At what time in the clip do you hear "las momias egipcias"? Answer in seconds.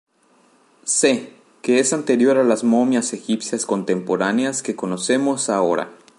2.43-3.67